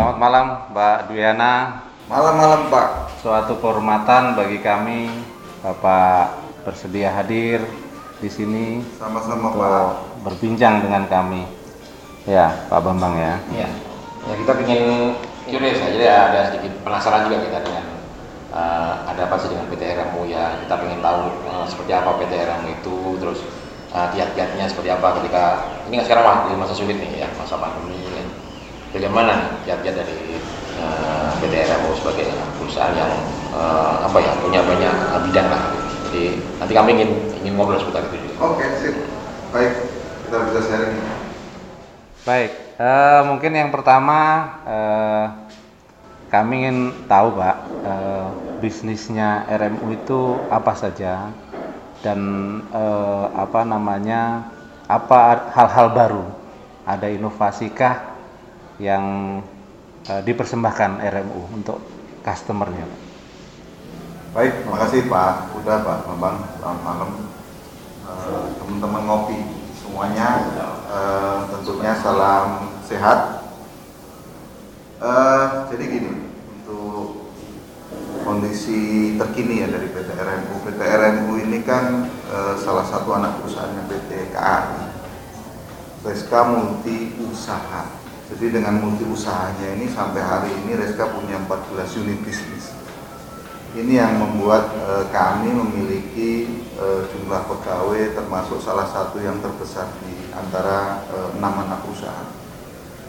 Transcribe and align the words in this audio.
Selamat 0.00 0.16
malam 0.16 0.46
Mbak 0.72 0.98
Dwiana. 1.12 1.52
Malam-malam 2.08 2.72
Pak. 2.72 3.20
Suatu 3.20 3.60
kehormatan 3.60 4.32
bagi 4.32 4.56
kami 4.64 5.12
Bapak 5.60 6.40
bersedia 6.64 7.12
hadir 7.12 7.60
di 8.16 8.32
sini 8.32 8.80
Sama-sama 8.96 9.52
Pak. 9.52 10.24
berbincang 10.24 10.80
dengan 10.80 11.04
kami. 11.04 11.44
Ya, 12.24 12.48
Pak 12.72 12.80
Bambang 12.80 13.12
ya. 13.12 13.44
Iya. 13.52 13.68
Ya 14.24 14.34
kita 14.40 14.52
ingin 14.64 15.20
curious 15.44 15.84
aja 15.84 16.00
ya, 16.00 16.18
ada 16.32 16.40
sedikit 16.48 16.80
penasaran 16.80 17.28
juga 17.28 17.44
kita 17.44 17.58
dengan 17.60 17.84
eh, 18.56 18.92
ada 19.04 19.20
apa 19.28 19.36
sih 19.36 19.52
dengan 19.52 19.68
PT 19.68 19.84
RMU 20.00 20.24
ya. 20.32 20.64
Kita 20.64 20.80
ingin 20.80 21.04
tahu 21.04 21.28
eh, 21.44 21.64
seperti 21.68 21.92
apa 21.92 22.16
PT 22.16 22.32
RMU 22.40 22.68
itu, 22.72 22.96
terus 23.20 23.44
eh, 23.92 24.06
kiat-kiatnya 24.16 24.64
seperti 24.64 24.96
apa 24.96 25.20
ketika 25.20 25.60
ini 25.92 26.00
kan 26.00 26.04
sekarang 26.08 26.24
mah- 26.24 26.48
di 26.48 26.56
masa 26.56 26.72
sulit 26.72 26.96
nih 26.96 27.20
ya, 27.20 27.28
masa 27.36 27.60
pandemi. 27.60 28.00
Bagaimana 28.90 29.62
kiat-kiat 29.62 29.94
dari 30.02 30.18
eh, 30.74 31.30
PT 31.38 31.54
RMU 31.62 31.94
sebagai 31.94 32.26
perusahaan 32.58 32.90
yang 32.90 33.12
eh, 33.54 33.94
apa 34.02 34.18
ya 34.18 34.32
punya 34.42 34.60
banyak 34.66 34.94
eh, 35.14 35.20
bidang 35.30 35.46
lah. 35.46 35.62
Jadi 36.10 36.22
nanti 36.58 36.72
kami 36.74 36.88
ingin 36.98 37.10
ingin 37.38 37.52
ngobrol 37.54 37.78
seputar 37.78 38.02
itu 38.10 38.18
juga. 38.18 38.34
Oke, 38.50 38.66
sip. 38.82 38.98
Baik, 39.54 39.72
kita 40.26 40.36
bisa 40.50 40.60
sharing. 40.66 40.94
Baik, 42.26 42.50
eh, 42.82 43.20
mungkin 43.30 43.52
yang 43.54 43.70
pertama 43.70 44.18
eh, 44.66 45.26
kami 46.26 46.66
ingin 46.66 47.06
tahu 47.06 47.38
Pak, 47.38 47.56
eh, 47.86 48.26
bisnisnya 48.58 49.46
RMU 49.54 49.94
itu 49.94 50.34
apa 50.50 50.74
saja 50.74 51.30
dan 52.02 52.20
eh, 52.74 53.26
apa 53.38 53.62
namanya, 53.62 54.50
apa 54.90 55.46
hal-hal 55.54 55.94
baru, 55.94 56.26
ada 56.82 57.06
inovasikah 57.06 58.09
yang 58.80 59.38
eh, 60.08 60.22
dipersembahkan 60.24 61.04
RMU 61.04 61.52
untuk 61.52 61.78
customernya? 62.24 62.88
Baik, 64.32 64.64
terima 64.64 64.78
kasih 64.80 65.00
Pak 65.06 65.52
Uda, 65.60 65.84
Pak 65.84 65.98
Bambang. 66.08 66.38
Selamat 66.56 66.80
malam. 66.80 67.10
Eh, 68.08 68.44
Teman-teman 68.56 69.02
ngopi 69.04 69.38
semuanya, 69.76 70.28
eh, 70.88 71.38
tentunya 71.52 71.92
salam 72.00 72.72
sehat. 72.88 73.44
Eh, 75.00 75.46
jadi 75.72 75.84
gini, 75.84 76.12
untuk 76.56 77.28
kondisi 78.24 79.14
terkini 79.20 79.64
ya 79.64 79.68
dari 79.68 79.88
PT 79.92 80.08
RMU. 80.16 80.54
PT 80.64 80.80
RMU 80.80 81.32
ini 81.36 81.60
kan 81.66 82.08
eh, 82.08 82.54
salah 82.56 82.86
satu 82.88 83.12
anak 83.12 83.44
perusahaannya 83.44 83.84
PT 83.92 84.10
KAI. 84.32 84.88
Reska 86.00 86.40
Multi 86.48 87.12
Usaha. 87.28 87.99
Jadi 88.30 88.46
dengan 88.54 88.78
multi 88.78 89.02
usahanya 89.02 89.74
ini 89.74 89.90
sampai 89.90 90.22
hari 90.22 90.54
ini 90.54 90.78
Reska 90.78 91.10
punya 91.10 91.34
14 91.50 91.98
unit 91.98 92.18
bisnis. 92.22 92.70
Ini 93.74 93.98
yang 93.98 94.22
membuat 94.22 94.70
eh, 94.70 95.04
kami 95.10 95.50
memiliki 95.50 96.62
eh, 96.78 97.02
jumlah 97.10 97.42
pegawai 97.50 98.14
termasuk 98.14 98.62
salah 98.62 98.86
satu 98.86 99.18
yang 99.18 99.42
terbesar 99.42 99.90
di 100.06 100.30
antara 100.30 101.02
eh, 101.10 101.28
enam 101.42 101.66
anak 101.66 101.82
perusahaan. 101.82 102.30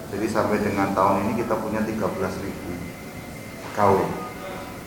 Jadi 0.09 0.25
sampai 0.25 0.57
dengan 0.57 0.89
tahun 0.97 1.29
ini 1.29 1.45
kita 1.45 1.53
punya 1.61 1.85
13.000 1.85 2.01
pegawai 3.71 4.09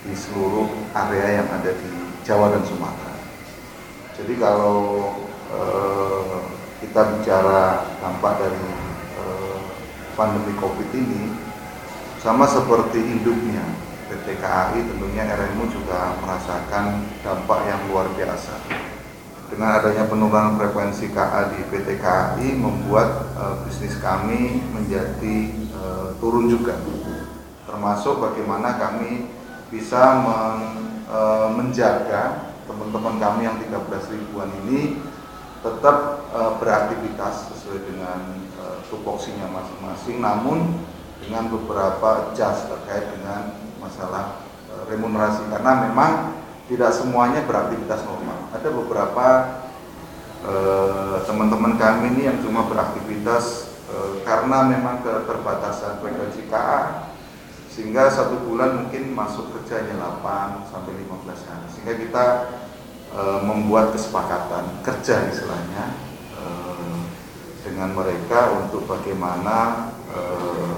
di 0.05 0.13
seluruh 0.13 0.69
area 0.93 1.41
yang 1.41 1.47
ada 1.47 1.71
di 1.71 1.91
Jawa 2.27 2.51
dan 2.51 2.63
Sumatera. 2.67 3.15
Jadi 4.19 4.33
kalau 4.35 5.15
eh, 5.47 6.37
kita 6.83 7.01
bicara 7.19 7.87
dampak 8.03 8.35
dari 8.35 8.84
pandemi 10.15 10.55
COVID 10.57 10.89
ini, 10.95 11.35
sama 12.23 12.47
seperti 12.49 13.03
induknya 13.03 13.61
PT 14.05 14.37
KAI, 14.41 14.79
tentunya 14.81 15.29
RMU 15.29 15.67
juga 15.69 16.15
merasakan 16.23 17.05
dampak 17.21 17.59
yang 17.69 17.81
luar 17.91 18.09
biasa. 18.15 18.55
Dengan 19.45 19.77
adanya 19.77 20.09
penurunan 20.09 20.57
frekuensi 20.57 21.13
KA 21.13 21.53
di 21.53 21.61
PT 21.69 22.01
KAI 22.01 22.57
membuat 22.57 23.29
eh, 23.37 23.55
bisnis 23.67 23.97
kami 24.01 24.57
menjadi 24.73 25.37
eh, 25.69 26.07
turun 26.17 26.49
juga. 26.49 26.81
Termasuk 27.69 28.21
bagaimana 28.25 28.77
kami 28.81 29.29
bisa 29.69 30.21
men- 30.25 31.05
eh, 31.05 31.49
menjaga 31.53 32.55
teman-teman 32.65 33.21
kami 33.21 33.45
yang 33.45 33.61
13 33.61 34.09
ribuan 34.09 34.49
ini 34.65 34.97
tetap 35.61 36.29
beraktivitas 36.61 37.49
sesuai 37.49 37.89
dengan 37.89 38.44
tupoksinya 38.89 39.49
masing-masing 39.49 40.21
namun 40.21 40.85
dengan 41.21 41.49
beberapa 41.49 42.29
adjust 42.29 42.69
terkait 42.69 43.09
dengan 43.09 43.57
masalah 43.81 44.45
eh, 44.69 44.83
remunerasi 44.93 45.49
karena 45.49 45.71
memang 45.89 46.11
tidak 46.65 46.91
semuanya 46.93 47.45
beraktivitas 47.45 48.01
normal. 48.05 48.49
Ada 48.53 48.69
beberapa 48.73 49.27
eh, 50.45 51.17
teman-teman 51.25 51.77
kami 51.77 52.13
ini 52.17 52.21
yang 52.29 52.37
cuma 52.41 52.65
beraktivitas 52.65 53.75
eh, 53.89 54.11
karena 54.25 54.65
memang 54.69 55.01
keterbatasan 55.05 56.01
frekuensi 56.01 56.49
KA 56.49 57.13
sehingga 57.75 58.07
satu 58.07 58.39
bulan 58.47 58.87
mungkin 58.87 59.11
masuk 59.11 59.51
kerja 59.51 59.83
hanya 59.83 59.99
8 60.23 60.71
sampai 60.71 60.95
15 60.95 61.49
hari 61.51 61.67
sehingga 61.75 61.93
kita 61.99 62.25
eh, 63.11 63.39
membuat 63.43 63.91
kesepakatan 63.91 64.79
kerja 64.79 65.27
istilahnya 65.27 65.83
eh, 65.91 66.04
dengan 67.75 67.91
mereka 67.91 68.55
untuk 68.55 68.87
bagaimana 68.87 69.91
eh, 70.15 70.75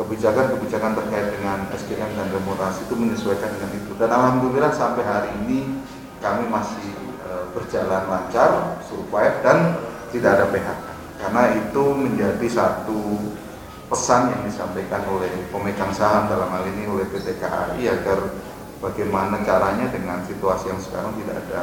kebijakan-kebijakan 0.00 0.96
terkait 0.96 1.28
dengan 1.36 1.68
SDM 1.76 2.08
dan 2.16 2.32
remunerasi 2.32 2.88
itu 2.88 2.96
menyesuaikan 2.96 3.52
dengan 3.52 3.70
itu 3.76 3.92
dan 4.00 4.08
alhamdulillah 4.16 4.72
sampai 4.72 5.04
hari 5.04 5.28
ini 5.44 5.76
kami 6.24 6.48
masih 6.48 6.88
eh, 7.28 7.44
berjalan 7.52 8.08
lancar, 8.08 8.80
survive 8.88 9.36
dan 9.44 9.76
tidak 10.08 10.40
ada 10.40 10.46
PHK 10.48 10.86
karena 11.20 11.42
itu 11.52 11.84
menjadi 11.84 12.46
satu 12.48 13.00
pesan 13.92 14.32
yang 14.32 14.42
disampaikan 14.48 15.04
oleh 15.12 15.28
pemegang 15.52 15.92
saham 15.92 16.32
dalam 16.32 16.48
hal 16.48 16.64
ini 16.64 16.88
oleh 16.88 17.04
PT 17.12 17.36
KAI 17.44 17.92
agar 17.92 18.32
bagaimana 18.80 19.44
caranya 19.44 19.92
dengan 19.92 20.24
situasi 20.24 20.72
yang 20.72 20.80
sekarang 20.80 21.12
tidak 21.20 21.44
ada 21.44 21.60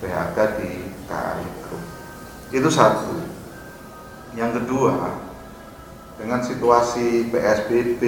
PHK 0.00 0.36
di 0.56 0.70
KAI 1.04 1.46
Group. 1.68 1.84
Itu 2.48 2.68
satu. 2.72 3.33
Yang 4.34 4.62
kedua, 4.62 5.14
dengan 6.14 6.42
situasi 6.42 7.30
PSBB, 7.30 8.02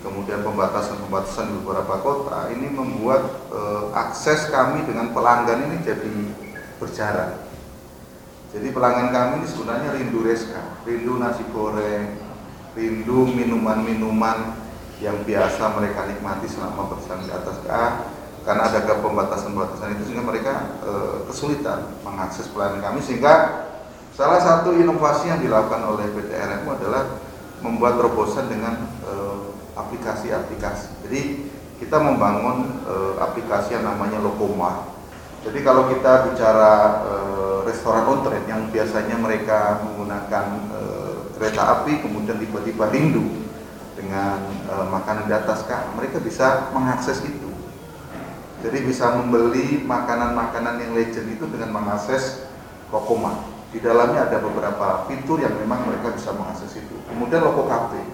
kemudian 0.00 0.40
pembatasan-pembatasan 0.40 1.52
di 1.52 1.54
beberapa 1.64 2.00
kota, 2.00 2.48
ini 2.52 2.68
membuat 2.68 3.24
eh, 3.52 3.84
akses 3.92 4.48
kami 4.48 4.84
dengan 4.88 5.12
pelanggan 5.12 5.68
ini 5.68 5.76
jadi 5.84 6.12
berjarak. 6.80 7.40
Jadi 8.52 8.68
pelanggan 8.68 9.08
kami 9.12 9.32
ini 9.40 9.46
sebenarnya 9.48 9.96
rindu 9.96 10.20
reska, 10.24 10.84
rindu 10.84 11.16
nasi 11.16 11.44
goreng, 11.52 12.20
rindu 12.76 13.28
minuman-minuman 13.32 14.60
yang 15.00 15.20
biasa 15.24 15.72
mereka 15.76 16.04
nikmati 16.08 16.48
selama 16.52 16.88
berjalan 16.92 17.24
di 17.24 17.32
atas 17.32 17.56
KA 17.64 17.88
karena 18.42 18.62
ada 18.68 18.80
pembatasan-pembatasan 18.98 19.96
itu 19.96 20.02
sehingga 20.12 20.24
mereka 20.24 20.52
eh, 20.84 21.16
kesulitan 21.32 21.96
mengakses 22.04 22.48
pelayanan 22.52 22.80
kami 22.80 23.00
sehingga 23.00 23.34
salah 24.12 24.40
satu 24.40 24.76
inovasi 24.76 25.32
yang 25.32 25.40
dilakukan 25.40 25.82
oleh 25.88 26.04
PT 26.12 26.30
RMU 26.36 26.68
adalah 26.76 27.02
membuat 27.64 27.96
terobosan 27.96 28.50
dengan 28.50 28.74
eh, 29.06 29.42
aplikasi-aplikasi. 29.78 31.06
Jadi 31.08 31.20
kita 31.80 31.96
membangun 31.96 32.84
eh, 32.84 33.14
aplikasi 33.22 33.78
yang 33.78 33.88
namanya 33.88 34.20
Lokoma. 34.20 34.92
Jadi 35.42 35.58
kalau 35.64 35.88
kita 35.88 36.28
bicara 36.28 36.72
eh, 37.08 37.58
restoran 37.66 38.04
on 38.04 38.20
yang 38.46 38.68
biasanya 38.68 39.16
mereka 39.16 39.80
menggunakan 39.86 40.74
kereta 41.38 41.62
api 41.80 42.02
kemudian 42.06 42.38
tiba-tiba 42.38 42.86
rindu 42.90 43.22
dengan 43.98 44.38
makanan 44.90 45.26
di 45.26 45.34
atas 45.34 45.66
kak, 45.66 45.90
mereka 45.94 46.22
bisa 46.22 46.70
mengakses 46.70 47.22
itu. 47.22 47.50
Jadi 48.62 48.78
bisa 48.86 49.10
membeli 49.14 49.82
makanan-makanan 49.82 50.78
yang 50.78 50.92
legend 50.94 51.34
itu 51.34 51.44
dengan 51.50 51.74
mengakses 51.74 52.46
Lokoma. 52.94 53.51
Di 53.72 53.80
dalamnya 53.80 54.28
ada 54.28 54.36
beberapa 54.36 55.08
fitur 55.08 55.40
yang 55.40 55.56
memang 55.56 55.88
mereka 55.88 56.12
bisa 56.12 56.36
mengakses 56.36 56.76
itu. 56.76 56.92
Kemudian 57.08 57.40
Loko 57.40 57.64
Cafe, 57.64 58.04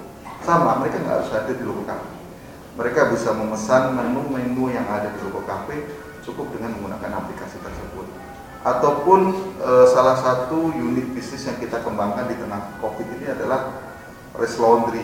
sama 0.47 0.79
mereka 0.79 1.03
nggak 1.03 1.15
harus 1.19 1.31
hadir 1.35 1.59
di 1.59 1.67
Loko 1.67 1.83
Cafe. 1.83 2.15
Mereka 2.79 3.11
bisa 3.11 3.35
memesan 3.35 3.99
menu-menu 3.99 4.71
yang 4.71 4.87
ada 4.87 5.11
di 5.11 5.19
Loko 5.19 5.43
Cafe 5.43 5.83
cukup 6.23 6.55
dengan 6.55 6.79
menggunakan 6.79 7.27
aplikasi 7.27 7.59
tersebut. 7.59 8.07
Ataupun 8.63 9.21
eh, 9.59 9.87
salah 9.91 10.15
satu 10.15 10.71
unit 10.71 11.11
bisnis 11.11 11.43
yang 11.43 11.59
kita 11.59 11.83
kembangkan 11.83 12.31
di 12.31 12.39
tengah 12.39 12.79
COVID 12.79 13.19
ini 13.19 13.27
adalah 13.27 13.83
Rest 14.39 14.63
Laundry, 14.63 15.03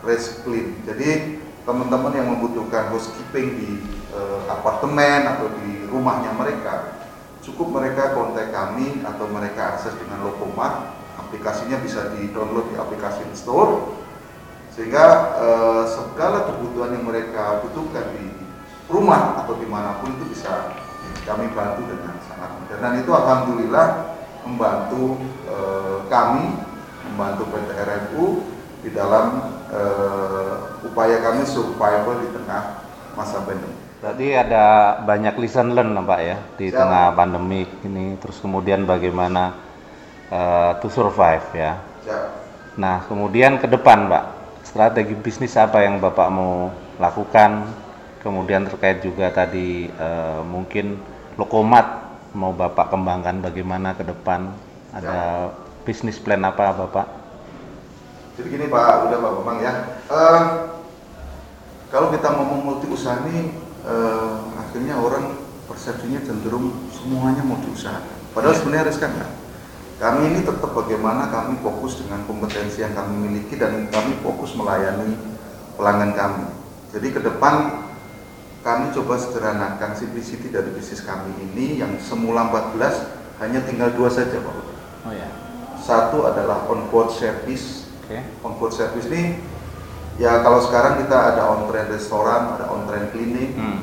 Rest 0.00 0.40
Clean. 0.40 0.72
Jadi 0.88 1.36
teman-teman 1.68 2.16
yang 2.16 2.32
membutuhkan 2.32 2.88
housekeeping 2.96 3.60
di 3.60 3.70
eh, 4.16 4.40
apartemen 4.48 5.36
atau 5.36 5.52
di 5.60 5.84
rumahnya 5.92 6.32
mereka, 6.32 7.01
cukup 7.42 7.74
mereka 7.74 8.14
kontak 8.14 8.54
kami 8.54 9.02
atau 9.02 9.26
mereka 9.28 9.76
akses 9.76 9.98
dengan 9.98 10.30
Lokomat, 10.30 10.94
aplikasinya 11.18 11.82
bisa 11.82 12.14
di-download 12.14 12.70
di 12.70 12.76
aplikasi 12.78 13.26
store 13.34 13.98
sehingga 14.72 15.04
eh, 15.36 15.84
segala 15.90 16.48
kebutuhan 16.48 16.96
yang 16.96 17.04
mereka 17.04 17.60
butuhkan 17.66 18.08
di 18.16 18.32
rumah 18.88 19.44
atau 19.44 19.58
di 19.58 19.68
mana 19.68 20.00
pun 20.00 20.16
itu 20.16 20.32
bisa 20.32 20.72
kami 21.28 21.50
bantu 21.52 21.84
dengan 21.84 22.16
sangat 22.24 22.50
mudah. 22.56 22.78
Dan 22.80 22.92
itu 23.02 23.10
alhamdulillah 23.12 23.86
membantu 24.48 25.18
eh, 25.50 25.98
kami 26.08 26.56
membantu 27.12 27.42
PT 27.52 27.68
RMU 27.74 28.24
di 28.86 28.90
dalam 28.94 29.50
eh, 29.68 30.54
upaya 30.86 31.20
kami 31.20 31.42
survival 31.44 32.22
di 32.22 32.28
tengah 32.32 32.86
masa 33.18 33.44
pandemi. 33.44 33.81
Tadi 34.02 34.34
ada 34.34 34.98
banyak 35.06 35.38
lesson 35.38 35.78
learn 35.78 35.94
Pak 36.02 36.20
ya 36.26 36.34
di 36.58 36.66
Siap. 36.66 36.74
tengah 36.74 37.14
pandemi 37.14 37.62
ini 37.86 38.18
terus 38.18 38.42
kemudian 38.42 38.82
bagaimana 38.82 39.54
eh, 40.26 40.74
to 40.82 40.90
survive 40.90 41.46
ya. 41.54 41.78
Siap. 42.02 42.24
Nah, 42.82 43.06
kemudian 43.06 43.62
ke 43.62 43.70
depan, 43.70 44.10
Pak, 44.10 44.24
strategi 44.66 45.14
bisnis 45.14 45.54
apa 45.54 45.86
yang 45.86 46.02
Bapak 46.02 46.28
mau 46.34 46.74
lakukan? 46.98 47.62
Kemudian 48.26 48.66
terkait 48.66 49.06
juga 49.06 49.30
tadi 49.30 49.86
eh, 49.86 50.40
mungkin 50.42 50.98
Lokomat 51.38 51.86
mau 52.34 52.50
Bapak 52.50 52.90
kembangkan 52.90 53.38
bagaimana 53.38 53.94
ke 53.94 54.02
depan? 54.02 54.50
Ada 54.98 55.46
bisnis 55.86 56.18
plan 56.18 56.42
apa, 56.42 56.74
Bapak? 56.74 57.06
Jadi 58.34 58.50
gini 58.50 58.66
Pak, 58.66 59.06
udah 59.06 59.18
Pak 59.22 59.30
Bambang 59.30 59.58
ya. 59.62 59.72
Eh, 60.10 60.42
kalau 61.94 62.10
kita 62.10 62.34
ngomong 62.34 62.66
multi 62.66 62.90
usaha 62.90 63.22
ini, 63.30 63.61
eh, 63.86 64.34
akhirnya 64.58 64.94
orang 64.98 65.38
persepsinya 65.66 66.20
cenderung 66.22 66.72
semuanya 66.92 67.42
mau 67.46 67.58
diusahakan. 67.62 68.18
Padahal 68.32 68.56
sebenarnya 68.56 68.88
riskan 68.88 69.12
kan. 69.16 69.30
Kami 70.02 70.34
ini 70.34 70.40
tetap 70.42 70.74
bagaimana 70.74 71.30
kami 71.30 71.62
fokus 71.62 72.02
dengan 72.02 72.26
kompetensi 72.26 72.82
yang 72.82 72.90
kami 72.90 73.22
miliki 73.22 73.54
dan 73.54 73.86
kami 73.86 74.18
fokus 74.18 74.50
melayani 74.58 75.14
pelanggan 75.78 76.12
kami. 76.18 76.46
Jadi 76.90 77.08
ke 77.14 77.20
depan 77.22 77.86
kami 78.66 78.90
coba 78.94 79.14
sederhanakan 79.18 79.94
simplicity 79.94 80.50
dari 80.50 80.74
bisnis 80.74 81.06
kami 81.06 81.30
ini 81.38 81.82
yang 81.82 81.94
semula 82.02 82.50
14 82.50 83.42
hanya 83.42 83.62
tinggal 83.62 83.94
dua 83.94 84.10
saja 84.10 84.42
Pak. 84.42 84.54
Oh 85.06 85.14
ya. 85.14 85.28
Satu 85.82 86.26
adalah 86.26 86.66
on-board 86.70 87.10
service 87.14 87.90
Oke. 88.06 88.22
on-board 88.42 88.74
service 88.74 89.06
ini 89.10 89.38
ya 90.16 90.40
kalau 90.40 90.60
sekarang 90.60 91.00
kita 91.00 91.34
ada 91.34 91.48
on-trend 91.48 91.88
restoran, 91.88 92.56
ada 92.56 92.68
on-trend 92.68 93.10
klinik, 93.10 93.54
Hmm. 93.54 93.80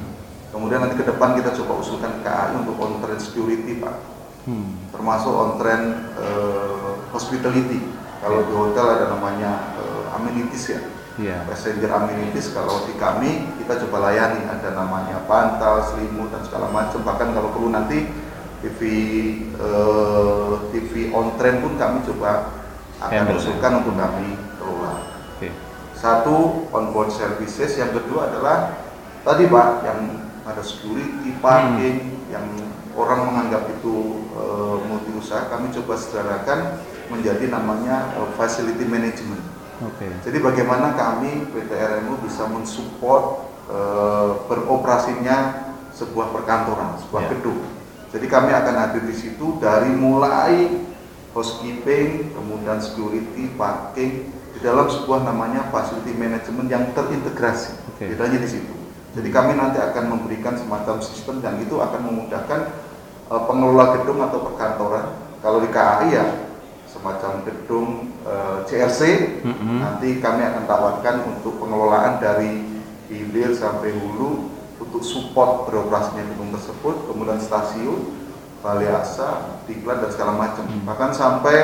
kemudian 0.49 0.81
nanti 0.81 0.95
ke 0.95 1.05
depan 1.05 1.33
kita 1.33 1.53
coba 1.55 1.79
usulkan 1.79 2.21
KAI 2.21 2.57
untuk 2.57 2.77
on-trend 2.77 3.17
security 3.17 3.77
Pak, 3.77 3.95
Hmm. 4.45 4.89
termasuk 4.89 5.29
on-trend 5.29 5.85
eh, 6.17 6.91
hospitality. 7.09 7.79
Kalau 8.19 8.43
di 8.43 8.51
hotel 8.51 8.85
ada 8.89 9.05
namanya 9.09 9.75
eh, 9.79 10.15
amenities 10.15 10.65
ya, 10.69 10.81
Iya. 11.15 11.37
passenger 11.45 11.87
amenities. 11.89 12.51
Kalau 12.51 12.83
di 12.83 12.95
kami 12.95 13.29
kita 13.57 13.79
coba 13.85 14.09
layani 14.09 14.43
ada 14.43 14.71
namanya 14.73 15.23
bantal, 15.23 15.83
selimut 15.83 16.27
dan 16.29 16.43
segala 16.43 16.67
macam. 16.69 16.99
Bahkan 16.99 17.27
kalau 17.31 17.49
perlu 17.51 17.69
nanti 17.69 18.07
TV 18.59 18.79
eh, 19.55 20.51
TV 20.71 21.11
on-trend 21.11 21.63
pun 21.63 21.73
kami 21.75 22.03
coba 22.05 22.51
akan 22.99 23.15
Handle. 23.27 23.39
usulkan 23.39 23.71
untuk 23.79 23.95
kami 23.95 24.35
kelola. 24.59 24.93
Oke. 25.37 25.47
Satu 25.99 26.63
on-board 26.71 27.11
services, 27.11 27.75
yang 27.75 27.91
kedua 27.91 28.31
adalah 28.31 28.71
tadi 29.27 29.51
Pak 29.51 29.83
yang 29.83 29.99
ada 30.47 30.63
security, 30.63 31.35
parking, 31.43 32.23
yang 32.31 32.47
orang 32.95 33.27
menganggap 33.27 33.67
itu 33.67 34.23
eh, 34.31 34.75
multi 34.87 35.11
usaha, 35.19 35.51
kami 35.51 35.75
coba 35.75 35.99
sederhanakan 35.99 36.79
menjadi 37.11 37.51
namanya 37.51 38.15
eh, 38.15 38.31
facility 38.39 38.87
management. 38.87 39.43
Oke. 39.83 40.07
Jadi 40.23 40.39
bagaimana 40.39 40.95
kami 40.95 41.51
PT 41.51 41.71
RMU 41.75 42.15
bisa 42.23 42.47
mensupport 42.47 43.43
eh, 43.67 44.29
beroperasinya 44.47 45.67
sebuah 45.91 46.31
perkantoran, 46.31 46.95
sebuah 47.03 47.27
Ya. 47.27 47.29
gedung. 47.35 47.59
Jadi 48.15 48.25
kami 48.31 48.55
akan 48.55 48.75
hadir 48.87 49.03
di 49.03 49.13
situ 49.19 49.59
dari 49.59 49.91
mulai 49.91 50.79
housekeeping, 51.35 52.33
kemudian 52.33 52.79
security, 52.79 53.51
parking 53.59 54.38
di 54.55 54.59
dalam 54.65 54.89
sebuah 54.89 55.25
namanya 55.25 55.69
facility 55.69 56.13
management 56.17 56.67
yang 56.67 56.83
terintegrasi. 56.93 57.75
Oke. 57.93 58.13
Bedanya 58.13 58.39
di 58.41 58.49
situ. 58.49 58.73
Jadi 59.17 59.29
kami 59.33 59.57
nanti 59.57 59.81
akan 59.81 60.05
memberikan 60.17 60.53
semacam 60.57 61.01
sistem 61.01 61.41
dan 61.41 61.57
itu 61.61 61.81
akan 61.81 62.01
memudahkan 62.05 62.59
eh, 63.29 63.43
pengelola 63.45 63.99
gedung 63.99 64.19
atau 64.21 64.39
perkantoran. 64.51 65.07
Kalau 65.39 65.63
di 65.63 65.69
KAI 65.71 66.07
ya 66.13 66.25
semacam 66.89 67.45
gedung 67.45 68.09
eh, 68.25 68.57
CRC 68.65 69.01
Mm-mm. 69.45 69.77
nanti 69.81 70.17
kami 70.17 70.41
akan 70.45 70.63
tawarkan 70.65 71.15
untuk 71.37 71.57
pengelolaan 71.61 72.17
dari 72.17 72.65
hilir 73.09 73.53
sampai 73.57 73.93
hulu 73.93 74.59
untuk 74.79 75.03
support 75.03 75.67
beroperasinya 75.67 76.23
gedung 76.33 76.55
tersebut, 76.55 76.95
kemudian 77.11 77.41
stasiun, 77.41 78.15
balai 78.63 78.87
asa, 78.89 79.59
diklat 79.67 80.01
dan 80.01 80.09
segala 80.13 80.33
macam. 80.39 80.63
Hmm. 80.65 80.87
Bahkan 80.87 81.11
sampai 81.11 81.57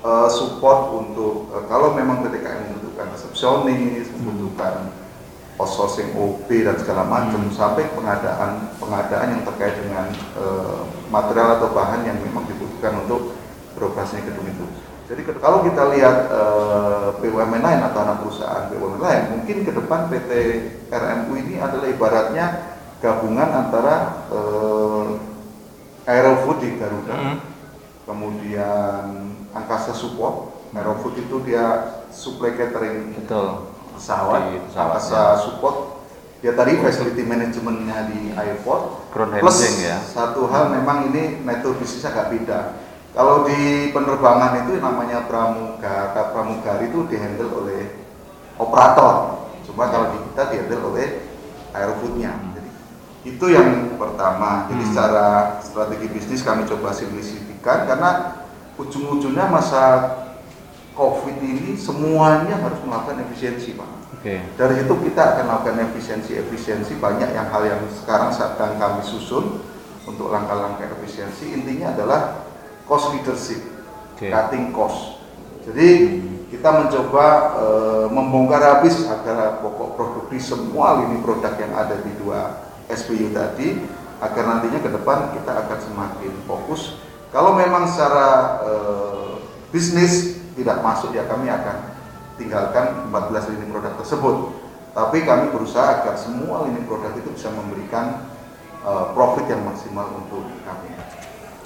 eh, 0.00 0.28
support 0.30 0.80
untuk 0.96 1.48
eh, 1.52 1.64
kalau 1.68 1.92
memang 1.92 2.24
PTKM 2.24 2.72
membutuhkan 2.72 3.06
resepsionis, 3.12 4.06
membutuhkan 4.16 4.92
outsourcing 5.60 6.16
OB 6.16 6.48
dan 6.64 6.76
segala 6.80 7.04
macam 7.04 7.44
Hmm. 7.44 7.52
sampai 7.52 7.84
pengadaan 7.92 8.72
pengadaan 8.80 9.28
yang 9.36 9.42
terkait 9.44 9.76
dengan 9.76 10.08
eh, 10.40 10.80
material 11.12 11.60
atau 11.60 11.68
bahan 11.72 12.08
yang 12.08 12.16
memang 12.20 12.48
dibutuhkan 12.48 13.04
untuk 13.04 13.36
beroperasinya 13.76 14.24
gedung 14.24 14.48
itu. 14.48 14.66
Jadi 15.10 15.26
kalau 15.36 15.60
kita 15.66 15.90
lihat 15.92 16.16
eh, 16.32 17.08
BUMN 17.20 17.60
lain 17.60 17.80
atau 17.82 17.98
anak 18.00 18.24
perusahaan 18.24 18.70
BUMN 18.72 19.00
lain, 19.02 19.22
mungkin 19.36 19.56
ke 19.66 19.72
depan 19.74 20.08
PT 20.08 20.30
RMU 20.88 21.34
ini 21.36 21.60
adalah 21.60 21.88
ibaratnya 21.90 22.46
gabungan 23.04 23.48
antara 23.52 24.24
eh, 24.32 25.08
Aerofood 26.08 26.64
di 26.64 26.74
Garuda, 26.80 27.12
Mm. 27.12 27.36
kemudian 28.08 29.04
Angkasa 29.52 29.92
Support. 29.92 30.58
Aerofood 30.70 31.18
itu 31.18 31.42
dia 31.42 31.66
supply 32.08 32.54
catering 32.54 33.10
Betul. 33.18 33.74
pesawat, 33.98 34.40
Di 34.48 34.62
pesawat, 34.70 34.86
Angkasa 34.94 35.18
ya. 35.18 35.26
Support. 35.36 35.76
Dia 36.40 36.52
tadi 36.54 36.72
facility 36.78 37.20
manajemennya 37.20 38.08
di 38.08 38.32
airport. 38.32 39.12
Ground 39.12 39.34
Plus 39.36 39.58
handling 39.60 39.76
ya. 39.82 39.98
satu 40.00 40.48
hal 40.48 40.72
memang 40.72 41.10
ini 41.10 41.42
nature 41.42 41.76
bisnisnya 41.76 42.14
agak 42.14 42.32
beda. 42.32 42.60
Kalau 43.10 43.42
di 43.42 43.90
penerbangan 43.90 44.64
itu 44.64 44.78
namanya 44.78 45.26
pramugara, 45.26 46.30
pramugari 46.30 46.88
itu 46.88 47.04
dihandle 47.10 47.50
oleh 47.52 47.82
operator. 48.56 49.44
Cuma 49.66 49.90
kalau 49.90 50.14
di 50.14 50.18
kita 50.30 50.42
dihandle 50.48 50.82
oleh 50.86 51.08
aerofoodnya. 51.70 52.32
Jadi 52.56 52.70
itu 53.26 53.44
yang 53.50 53.98
pertama. 53.98 54.70
Jadi 54.70 54.80
Hmm. 54.80 54.88
secara 54.88 55.26
strategi 55.60 56.06
bisnis 56.08 56.40
kami 56.40 56.64
coba 56.64 56.94
simplifikan 56.94 57.84
karena 57.84 58.39
ujung-ujungnya 58.80 59.46
masa 59.52 59.82
COVID 60.96 61.36
ini 61.40 61.76
semuanya 61.76 62.60
harus 62.60 62.80
melakukan 62.84 63.24
efisiensi, 63.28 63.76
Pak. 63.76 63.90
Oke. 64.20 64.36
Dari 64.58 64.74
situ 64.84 64.94
kita 65.08 65.22
akan 65.36 65.44
lakukan 65.48 65.76
efisiensi-efisiensi 65.92 67.00
banyak 67.00 67.30
yang 67.32 67.48
hal 67.48 67.62
yang 67.64 67.80
sekarang 67.88 68.28
sedang 68.34 68.76
kami 68.76 69.00
susun 69.00 69.64
untuk 70.04 70.28
langkah-langkah 70.28 70.92
efisiensi 71.00 71.56
intinya 71.56 71.96
adalah 71.96 72.44
cost 72.84 73.16
leadership, 73.16 73.64
Oke. 74.12 74.28
cutting 74.28 74.76
cost. 74.76 75.22
Jadi 75.64 75.88
kita 76.50 76.68
mencoba 76.68 77.26
eh, 77.62 78.06
membongkar 78.10 78.60
habis 78.60 79.06
agar 79.06 79.62
pokok 79.62 79.94
produk 79.94 80.24
di 80.28 80.40
semua 80.42 81.00
lini 81.00 81.22
produk 81.22 81.54
yang 81.56 81.72
ada 81.72 81.96
di 82.02 82.12
dua 82.18 82.66
SBU 82.90 83.30
tadi 83.30 83.78
agar 84.20 84.44
nantinya 84.44 84.84
ke 84.84 84.90
depan 84.90 85.32
kita 85.32 85.52
akan 85.64 85.78
semakin 85.80 86.34
fokus. 86.44 86.98
Kalau 87.30 87.54
memang 87.54 87.86
secara 87.86 88.58
eh, 88.66 89.32
bisnis 89.70 90.42
tidak 90.58 90.82
masuk 90.82 91.14
ya 91.14 91.22
kami 91.30 91.46
akan 91.46 91.94
tinggalkan 92.34 93.06
14 93.14 93.50
lini 93.54 93.66
produk 93.70 93.94
tersebut. 94.02 94.36
Tapi 94.90 95.22
kami 95.22 95.54
berusaha 95.54 96.02
agar 96.02 96.18
semua 96.18 96.66
lini 96.66 96.82
produk 96.90 97.14
itu 97.14 97.30
bisa 97.30 97.54
memberikan 97.54 98.26
eh, 98.82 99.06
profit 99.14 99.46
yang 99.46 99.62
maksimal 99.62 100.10
untuk 100.10 100.42
kami. 100.66 100.90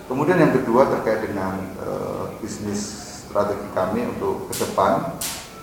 Kemudian 0.05 0.37
yang 0.37 0.53
kedua 0.53 0.85
terkait 1.01 1.25
dengan 1.25 1.57
eh, 1.81 2.25
bisnis 2.45 2.81
strategi 3.25 3.65
kami 3.73 4.05
untuk 4.05 4.53
ke 4.53 4.69
depan, 4.69 5.17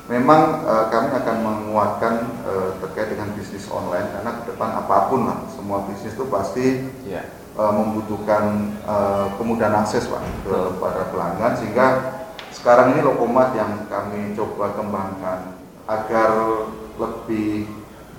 memang 0.10 0.66
eh, 0.66 0.86
kami 0.90 1.14
akan 1.14 1.38
menguatkan 1.46 2.14
eh, 2.50 2.70
terkait 2.82 3.14
dengan 3.14 3.30
bisnis 3.38 3.70
online 3.70 4.10
karena 4.18 4.32
ke 4.42 4.44
depan 4.50 4.70
apa 4.82 5.14
pun 5.14 5.30
lah, 5.30 5.46
semua 5.54 5.86
bisnis 5.86 6.18
itu 6.18 6.26
pasti 6.26 6.90
Ya. 7.06 7.22
Eh, 7.56 7.74
membutuhkan 7.74 8.76
eh, 8.86 9.28
kemudahan 9.36 9.84
akses 9.84 10.08
pak 10.08 10.24
kepada 10.46 11.10
pelanggan 11.12 11.54
sehingga 11.58 11.88
sekarang 12.52 12.94
ini 12.94 13.02
Lokomat 13.02 13.56
yang 13.56 13.88
kami 13.88 14.36
coba 14.36 14.76
kembangkan 14.76 15.56
agar 15.88 16.30
lebih 17.00 17.66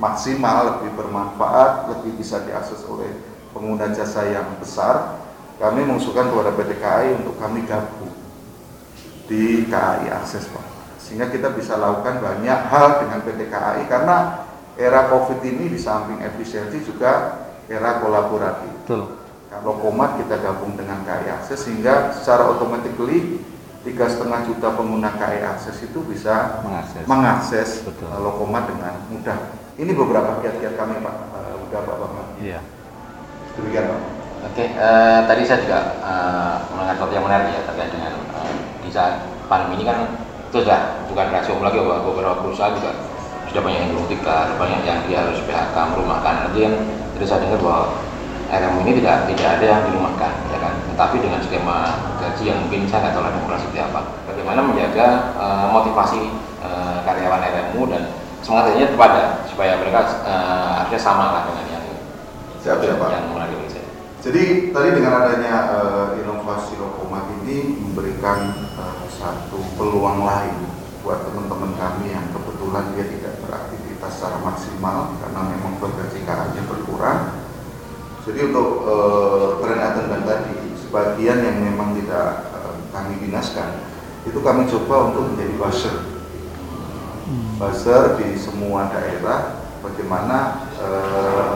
maksimal, 0.02 0.76
lebih 0.76 0.98
bermanfaat, 0.98 1.92
lebih 1.94 2.18
bisa 2.18 2.42
diakses 2.42 2.82
oleh 2.88 3.12
pengguna 3.54 3.92
jasa 3.94 4.26
yang 4.26 4.48
besar. 4.58 5.20
Kami 5.60 5.86
mengusulkan 5.86 6.32
kepada 6.32 6.50
PT 6.58 6.70
KAI 6.82 7.08
untuk 7.22 7.38
kami 7.38 7.62
gabung 7.68 8.10
di 9.30 9.68
KAI 9.70 10.10
Akses 10.10 10.50
Pak. 10.50 10.74
sehingga 11.02 11.28
kita 11.28 11.52
bisa 11.52 11.76
lakukan 11.76 12.24
banyak 12.24 12.60
hal 12.72 13.04
dengan 13.04 13.20
PT 13.20 13.52
KAI 13.52 13.84
karena 13.84 14.48
era 14.80 15.12
COVID 15.12 15.44
ini 15.44 15.68
di 15.68 15.76
samping 15.76 16.24
efisiensi 16.24 16.82
juga 16.82 17.42
era 17.68 18.00
kolaboratif. 18.00 18.72
Betul. 18.86 19.21
Kalau 19.52 19.76
komat 19.84 20.16
kita 20.16 20.40
gabung 20.40 20.80
dengan 20.80 21.04
KAI 21.04 21.28
Akses 21.28 21.60
sehingga 21.68 22.08
secara 22.16 22.48
automatically 22.48 23.36
tiga 23.84 24.08
setengah 24.08 24.48
juta 24.48 24.72
pengguna 24.72 25.12
KAI 25.20 25.44
Akses 25.44 25.76
itu 25.84 26.00
bisa 26.08 26.64
Mengakses. 26.64 27.04
mengakses 27.04 27.68
Betul. 27.84 28.08
uh, 28.08 28.16
Lokomat 28.24 28.72
dengan 28.72 28.96
mudah. 29.12 29.52
Ini 29.76 29.92
beberapa 29.92 30.40
kiat-kiat 30.40 30.72
kami 30.80 31.04
Pak, 31.04 31.16
uh, 31.36 31.54
udah 31.68 31.80
Pak 31.84 31.96
Bambang. 32.00 32.28
Iya. 32.40 32.64
Demikian 33.60 33.92
Pak. 33.92 34.00
Oke, 34.42 34.64
eh, 34.74 35.20
tadi 35.30 35.42
saya 35.46 35.62
juga 35.62 35.78
eh, 36.02 36.54
mendengar 36.74 36.98
sesuatu 36.98 37.14
yang 37.14 37.26
menarik 37.30 37.54
ya 37.54 37.62
terkait 37.62 37.90
dengan 37.94 38.12
eh, 38.42 38.54
di 38.82 38.90
saat 38.90 39.22
pandemi 39.46 39.78
ini 39.78 39.84
kan 39.86 40.02
itu 40.50 40.66
sudah 40.66 40.98
bukan 41.06 41.30
rahasia 41.30 41.54
umum 41.54 41.70
lagi 41.70 41.78
bahwa 41.78 42.02
beberapa 42.10 42.36
perusahaan 42.42 42.74
juga 42.74 42.90
sudah 43.46 43.62
banyak 43.62 43.78
yang 43.86 43.90
gulung 43.94 44.08
tikar, 44.10 44.46
banyak 44.58 44.80
yang 44.82 44.98
dia 45.06 45.22
harus 45.22 45.38
PHK 45.46 45.76
merumahkan. 45.94 46.34
Nanti 46.48 46.58
yang 46.58 46.74
tadi 47.14 47.24
saya 47.28 47.38
dengar 47.46 47.60
bahwa 47.62 47.84
RMU 48.52 48.84
ini 48.84 49.00
tidak 49.00 49.32
tidak 49.32 49.48
ada 49.56 49.64
yang 49.64 49.82
dirumahkan, 49.88 50.32
ya 50.52 50.58
kan? 50.60 50.74
Tapi 50.92 51.24
dengan 51.24 51.40
skema 51.40 51.76
gaji 52.20 52.44
yang 52.52 52.58
mungkin 52.68 52.84
saya 52.84 53.08
nggak 53.08 53.14
tahu 53.16 53.24
lah 53.24 53.32
demokrasi 53.32 53.64
seperti 53.64 53.80
apa. 53.80 54.00
Bagaimana 54.28 54.60
menjaga 54.60 55.06
eh, 55.40 55.66
motivasi 55.72 56.20
eh, 56.60 56.96
karyawan 57.08 57.40
RMU 57.40 57.82
dan 57.88 58.02
semangatnya 58.44 58.92
tetap 58.92 59.02
ada 59.08 59.24
supaya 59.48 59.80
mereka 59.80 60.00
eh, 60.28 60.70
harusnya 60.84 61.00
sama 61.00 61.24
lah 61.32 61.42
dengan 61.48 61.64
yang 61.72 61.82
Siap, 62.62 62.78
siap, 62.78 62.94
Pak. 62.94 63.10
yang 63.10 63.26
melalui 63.34 63.58
riset. 63.66 63.82
Jadi 64.22 64.70
tadi 64.70 64.94
dengan 64.94 65.18
adanya 65.18 65.54
uh, 65.74 66.08
inovasi 66.14 66.78
Lokomat 66.78 67.26
ini 67.42 67.74
memberikan 67.74 68.54
uh, 68.78 69.02
satu 69.10 69.58
peluang 69.74 70.22
lain 70.22 70.70
buat 71.02 71.26
teman-teman 71.26 71.74
kami 71.74 72.14
yang 72.14 72.22
kebetulan 72.30 72.94
dia 72.94 73.10
tidak 73.10 73.34
beraktivitas 73.42 74.14
secara 74.14 74.38
maksimal 74.38 75.18
karena 75.18 75.40
memang 75.42 75.74
bekerja 75.82 76.22
KA-nya 76.22 76.62
berkurang. 76.70 77.31
Jadi 78.22 78.38
untuk 78.54 78.86
uh, 78.86 79.58
brand 79.58 79.82
attendant 79.82 80.24
tadi 80.26 80.54
sebagian 80.78 81.42
yang 81.42 81.56
memang 81.58 81.98
tidak 81.98 82.46
uh, 82.54 82.74
kami 82.94 83.18
dinaskan 83.18 83.82
itu 84.22 84.38
kami 84.38 84.70
coba 84.70 85.10
untuk 85.10 85.34
menjadi 85.34 85.54
buzzer 85.58 85.96
buzzer 87.58 88.18
di 88.22 88.38
semua 88.38 88.90
daerah 88.90 89.62
bagaimana 89.82 90.66
eh, 90.78 91.54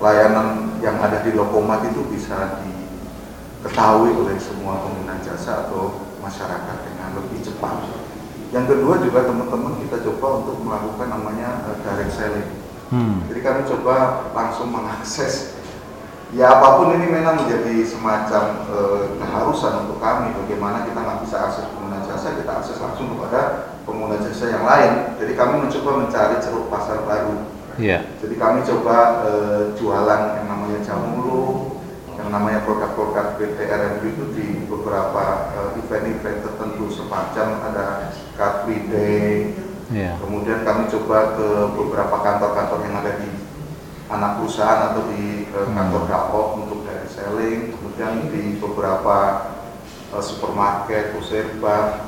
layanan 0.00 0.80
yang 0.84 1.00
ada 1.00 1.24
di 1.24 1.32
Lokomat 1.32 1.88
itu 1.88 2.04
bisa 2.12 2.60
diketahui 2.60 4.12
oleh 4.12 4.36
semua 4.36 4.84
pengguna 4.84 5.16
jasa 5.24 5.68
atau 5.68 6.12
masyarakat 6.20 6.76
dengan 6.88 7.20
lebih 7.20 7.40
cepat. 7.44 7.88
Yang 8.52 8.76
kedua 8.76 8.94
juga 9.02 9.20
teman-teman 9.26 9.80
kita 9.84 10.00
coba 10.08 10.44
untuk 10.44 10.56
melakukan 10.60 11.08
namanya 11.08 11.48
eh, 11.72 11.76
direct 11.80 12.12
selling. 12.12 12.50
Hmm. 12.92 13.24
Jadi 13.32 13.40
kami 13.40 13.60
coba 13.64 14.28
langsung 14.36 14.68
mengakses 14.68 15.56
ya 16.34 16.50
apa 16.50 16.82
pun 16.82 16.98
ini 16.98 17.06
memang 17.08 17.46
menjadi 17.46 17.86
semacam 17.86 18.44
eh, 18.66 19.02
keharusan 19.22 19.86
untuk 19.86 20.02
kami 20.02 20.34
bagaimana 20.34 20.82
kita 20.82 20.98
nggak 20.98 21.20
bisa 21.22 21.36
akses 21.46 21.70
pengguna 21.70 22.02
jasa 22.02 22.34
kita 22.34 22.52
akses 22.58 22.78
langsung 22.82 23.14
kepada 23.14 23.70
pengguna 23.86 24.18
jasa 24.18 24.50
yang 24.50 24.66
lain 24.66 24.92
jadi 25.14 25.32
kami 25.38 25.54
mencoba 25.62 25.90
mencari 26.02 26.36
ceruk 26.42 26.66
pasar 26.68 27.06
baru 27.06 27.54
Iya. 27.74 28.06
jadi 28.22 28.34
kami 28.38 28.62
coba 28.62 28.96
eh, 29.26 29.62
jualan 29.74 30.20
yang 30.38 30.46
namanya 30.46 30.78
jamulu 30.82 31.74
yang 32.14 32.30
namanya 32.30 32.62
produk-produk 32.62 33.34
PT 33.34 33.58
RMB 33.66 34.02
itu 34.06 34.24
di 34.30 34.46
beberapa 34.70 35.50
eh, 35.58 35.82
event-event 35.82 36.38
tertentu 36.46 36.86
semacam 36.90 37.46
ada 37.66 38.14
Car 38.34 38.62
Free 38.62 38.86
Day 38.90 39.30
Iya. 39.92 40.16
Kemudian 40.16 40.64
kami 40.64 40.88
coba 40.88 41.36
ke 41.36 41.46
beberapa 41.76 42.16
kantor-kantor 42.24 42.78
yang 42.88 43.04
ada 43.04 43.20
di 43.20 43.28
anak 44.10 44.40
perusahaan 44.40 44.92
atau 44.92 45.02
di 45.12 45.48
eh, 45.48 45.68
kantor 45.72 46.02
Dapok 46.08 46.46
untuk 46.60 46.78
direct 46.84 47.12
selling, 47.12 47.72
kemudian 47.72 48.28
di 48.28 48.60
beberapa 48.60 49.16
eh, 50.12 50.22
supermarket, 50.24 51.16
pusat 51.16 51.56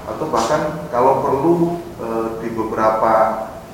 atau 0.05 0.27
bahkan 0.29 0.89
kalau 0.93 1.25
perlu 1.25 1.55
eh, 2.01 2.27
di 2.45 2.49
beberapa 2.53 3.13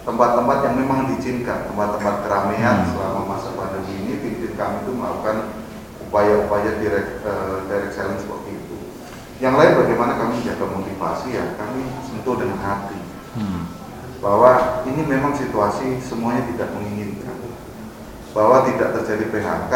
tempat-tempat 0.03 0.59
yang 0.67 0.75
memang 0.83 1.07
diizinkan, 1.15 1.71
tempat-tempat 1.71 2.27
keramaian 2.27 2.83
Hmm. 2.83 2.91
selama 2.95 3.39
masa 3.39 3.55
pandemi 3.55 4.03
ini, 4.03 4.19
tim-tim 4.19 4.59
kami 4.59 4.83
itu 4.83 4.93
melakukan 4.99 5.37
upaya-upaya 6.11 6.71
direct, 6.83 7.23
eh, 7.23 7.57
direct 7.71 7.95
selling 7.95 8.19
seperti 8.19 8.51
itu. 8.59 8.77
Yang 9.39 9.55
lain 9.59 9.73
bagaimana 9.83 10.13
kami 10.19 10.43
menjaga 10.43 10.67
motivasi 10.71 11.29
ya, 11.35 11.45
kami 11.59 11.87
sentuh 12.07 12.35
dengan 12.39 12.59
hati 12.63 12.99
Hmm. 13.33 13.65
bahwa 14.23 14.83
ini 14.87 15.03
memang 15.07 15.35
situasi 15.35 15.99
semuanya 15.99 16.47
tidak 16.51 16.69
menginginkan 16.79 17.12
bahwa 18.33 18.65
tidak 18.69 18.97
terjadi 19.01 19.25
PHK 19.29 19.75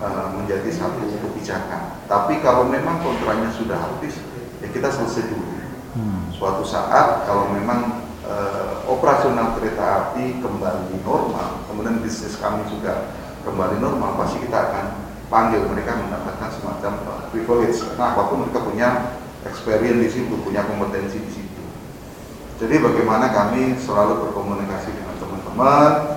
eh, 0.00 0.26
menjadi 0.40 0.70
satu 0.72 1.04
kebijakan. 1.04 2.00
Tapi 2.08 2.40
kalau 2.40 2.68
memang 2.68 3.00
kontraknya 3.04 3.52
sudah 3.52 3.78
habis 3.78 4.16
ya 4.64 4.68
kita 4.72 4.88
selesai 4.88 5.28
dulu. 5.28 5.52
Hmm. 5.94 6.26
suatu 6.34 6.66
saat 6.66 7.22
kalau 7.22 7.54
memang 7.54 8.02
eh, 8.26 8.74
operasional 8.90 9.54
kereta 9.54 10.10
api 10.10 10.42
kembali 10.42 10.90
normal 11.06 11.62
kemudian 11.70 12.02
bisnis 12.02 12.34
kami 12.34 12.66
juga 12.66 13.14
kembali 13.46 13.78
normal 13.78 14.18
pasti 14.18 14.42
kita 14.42 14.58
akan 14.58 14.84
panggil 15.30 15.62
mereka 15.70 15.94
mendapatkan 15.94 16.50
semacam 16.50 16.92
eh, 16.98 17.22
privilege. 17.30 17.78
Karena 17.94 18.10
apa 18.10 18.22
pun 18.26 18.42
mereka 18.42 18.60
punya 18.66 18.88
experience 19.44 20.00
di 20.00 20.08
situ 20.10 20.34
punya 20.42 20.64
kompetensi 20.66 21.20
di 21.20 21.30
situ. 21.30 21.62
Jadi 22.58 22.80
bagaimana 22.80 23.30
kami 23.30 23.76
selalu 23.78 24.26
berkomunikasi 24.26 24.90
dengan 24.94 25.14
teman-teman 25.20 26.13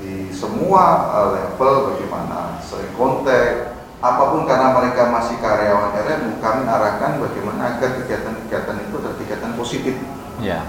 di 0.00 0.32
semua 0.32 0.84
eh, 1.12 1.28
level 1.36 1.92
bagaimana 1.92 2.56
sering 2.64 2.90
kontak 2.96 3.76
apa 4.00 4.22
pun 4.32 4.48
karena 4.48 4.72
mereka 4.72 5.12
masih 5.12 5.36
karyawan 5.44 5.92
RMU 5.92 6.40
kami 6.40 6.64
arahkan 6.64 7.20
bagaimana 7.20 7.76
agar 7.76 8.00
kegiatan-kegiatan 8.00 8.76
itu 8.80 8.94
adalah 8.96 9.16
kegiatan 9.20 9.52
positif 9.54 9.94
Iya. 10.40 10.64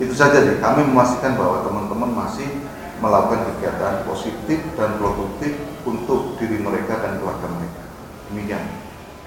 itu 0.00 0.16
saja 0.16 0.40
deh 0.40 0.56
kami 0.56 0.88
memastikan 0.88 1.36
bahwa 1.36 1.60
teman-teman 1.60 2.10
masih 2.16 2.48
melakukan 2.96 3.44
kegiatan 3.52 4.08
positif 4.08 4.56
dan 4.72 4.96
produktif 4.96 5.52
untuk 5.84 6.40
diri 6.40 6.56
mereka 6.64 6.96
dan 6.96 7.20
keluarga 7.20 7.46
mereka 7.52 7.82
demikian 8.32 8.64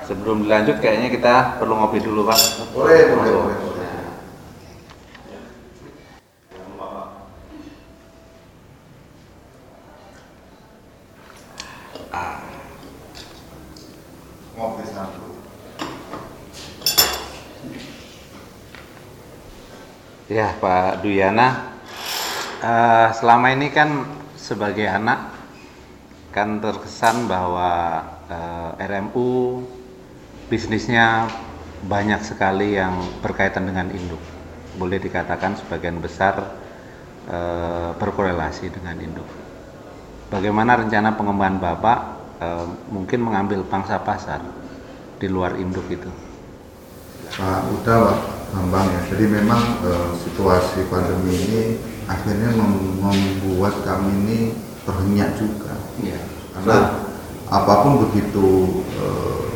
Sebelum 0.10 0.42
dilanjut 0.42 0.82
kayaknya 0.82 1.14
kita 1.14 1.62
perlu 1.62 1.78
ngopi 1.78 2.02
dulu 2.02 2.26
Pak. 2.26 2.74
boleh 2.74 3.14
boleh 3.14 3.30
boleh, 3.30 3.58
boleh. 3.62 3.88
ngopi 14.56 14.84
satu 14.92 15.24
Ya 20.40 20.56
Pak 20.56 21.04
Duyana, 21.04 21.76
eh, 22.64 23.12
selama 23.12 23.52
ini 23.52 23.76
kan 23.76 24.08
sebagai 24.40 24.88
anak 24.88 25.36
kan 26.32 26.64
terkesan 26.64 27.28
bahwa 27.28 28.00
eh, 28.32 28.88
RMU 28.88 29.60
bisnisnya 30.48 31.28
banyak 31.84 32.24
sekali 32.24 32.80
yang 32.80 33.20
berkaitan 33.20 33.68
dengan 33.68 33.92
induk. 33.92 34.24
Boleh 34.80 35.04
dikatakan 35.04 35.60
sebagian 35.60 36.00
besar 36.00 36.56
eh, 37.28 37.92
berkorelasi 38.00 38.72
dengan 38.72 38.96
induk. 38.96 39.28
Bagaimana 40.32 40.80
rencana 40.80 41.20
pengembangan 41.20 41.60
Bapak 41.60 42.00
eh, 42.40 42.68
mungkin 42.88 43.28
mengambil 43.28 43.68
pangsa 43.68 44.00
pasar 44.00 44.40
di 45.20 45.28
luar 45.28 45.60
induk 45.60 45.84
itu? 45.92 46.08
Pak 47.36 47.62
Pak 47.84 48.39
Bambang 48.50 48.88
ya. 48.90 49.02
Jadi 49.14 49.26
memang 49.30 49.62
eh, 49.86 50.10
situasi 50.26 50.90
pandemi 50.90 51.34
ini 51.38 51.62
akhirnya 52.10 52.50
mem- 52.58 52.98
membuat 52.98 53.78
kami 53.86 54.10
ini 54.26 54.40
terhenyak 54.84 55.38
juga. 55.38 55.74
Iya. 56.02 56.20
Karena 56.58 56.78
apa 57.50 57.74
pun 57.86 58.10
begitu 58.10 58.48
eh, 58.98 59.48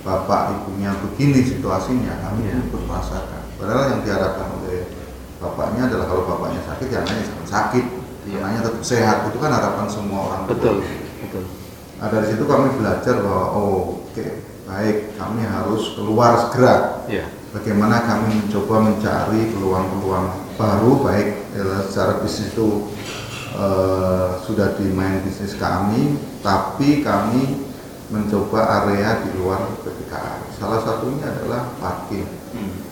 bapak 0.00 0.56
ibunya 0.56 0.96
begini 0.96 1.44
situasinya, 1.44 2.24
kami 2.24 2.48
Iya. 2.48 2.64
pun 2.72 2.82
merasakan. 2.88 3.42
Padahal 3.60 3.84
yang 3.92 4.00
diharapkan 4.00 4.48
oleh 4.64 4.88
bapaknya 5.36 5.92
adalah 5.92 6.06
kalau 6.08 6.22
bapaknya 6.24 6.60
sakit, 6.64 6.88
ya 6.88 6.98
anaknya 7.04 7.24
jangan 7.28 7.48
sakit, 7.48 7.84
Iya. 8.24 8.36
anaknya 8.40 8.60
tetap 8.64 8.84
sehat. 8.84 9.16
Itu 9.28 9.36
kan 9.36 9.52
harapan 9.52 9.86
semua 9.92 10.20
orang 10.32 10.42
tua. 10.48 10.52
Betul, 10.56 10.76
betul. 11.20 11.44
Nah, 12.00 12.08
dari 12.08 12.26
situ 12.32 12.44
kami 12.48 12.66
belajar 12.80 13.14
bahwa 13.20 13.44
oh, 13.52 14.00
oke 14.08 14.24
baik 14.70 15.18
kami 15.18 15.42
harus 15.42 15.98
keluar 15.98 16.46
segera 16.46 17.02
Iya. 17.10 17.26
bagaimana 17.50 18.06
kami 18.06 18.38
mencoba 18.46 18.86
mencari 18.86 19.50
peluang-peluang 19.50 20.54
baru 20.54 20.92
baik 21.02 21.28
eh, 21.58 21.80
secara 21.90 22.22
bisnis 22.22 22.54
itu 22.54 22.86
eh, 23.58 24.28
sudah 24.46 24.78
di 24.78 24.86
main 24.94 25.18
bisnis 25.26 25.58
kami 25.58 26.14
tapi 26.38 27.02
kami 27.02 27.66
mencoba 28.14 28.86
area 28.86 29.26
di 29.26 29.34
luar 29.42 29.66
PPKI 29.82 30.54
salah 30.54 30.78
satunya 30.86 31.26
adalah 31.26 31.74
parkir 31.82 32.26
Hmm. 32.50 32.82